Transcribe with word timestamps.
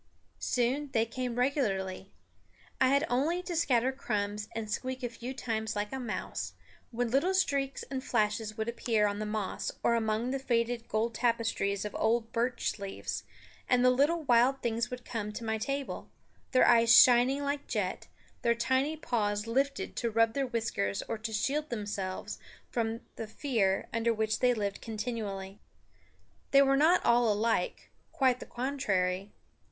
Soon 0.39 0.89
they 0.93 1.05
came 1.05 1.35
regularly. 1.37 2.11
I 2.81 2.87
had 2.87 3.05
only 3.07 3.43
to 3.43 3.55
scatter 3.55 3.91
crumbs 3.91 4.49
and 4.55 4.67
squeak 4.67 5.03
a 5.03 5.09
few 5.09 5.31
times 5.35 5.75
like 5.75 5.93
a 5.93 5.99
mouse, 5.99 6.53
when 6.89 7.11
little 7.11 7.35
streaks 7.35 7.83
and 7.83 8.03
flashes 8.03 8.57
would 8.57 8.67
appear 8.67 9.05
on 9.05 9.19
the 9.19 9.27
moss 9.27 9.71
or 9.83 9.93
among 9.93 10.31
the 10.31 10.39
faded 10.39 10.87
gold 10.87 11.13
tapestries 11.13 11.85
of 11.85 11.93
old 11.93 12.31
birch 12.31 12.79
leaves, 12.79 13.25
and 13.69 13.85
the 13.85 13.91
little 13.91 14.23
wild 14.23 14.63
things 14.63 14.89
would 14.89 15.05
come 15.05 15.31
to 15.33 15.43
my 15.43 15.59
table, 15.59 16.09
their 16.51 16.67
eyes 16.67 16.99
shining 16.99 17.43
like 17.43 17.67
jet, 17.67 18.07
their 18.41 18.55
tiny 18.55 18.97
paws 18.97 19.45
lifted 19.45 19.95
to 19.97 20.09
rub 20.09 20.33
their 20.33 20.47
whiskers 20.47 21.03
or 21.03 21.15
to 21.19 21.31
shield 21.31 21.69
themselves 21.69 22.39
from 22.71 23.01
the 23.17 23.27
fear 23.27 23.87
under 23.93 24.11
which 24.15 24.39
they 24.39 24.55
lived 24.55 24.81
continually. 24.81 25.59
They 26.49 26.63
were 26.63 26.75
not 26.75 27.05
all 27.05 27.31
alike 27.31 27.91
quite 28.11 28.39
the 28.39 28.47
contrary. 28.47 29.31